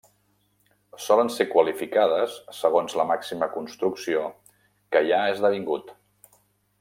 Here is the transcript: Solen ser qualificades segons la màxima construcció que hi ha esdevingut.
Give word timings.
Solen 1.07 1.29
ser 1.33 1.45
qualificades 1.49 2.37
segons 2.61 2.97
la 3.01 3.05
màxima 3.11 3.51
construcció 3.59 4.23
que 4.97 5.07
hi 5.09 5.17
ha 5.19 5.25
esdevingut. 5.35 5.95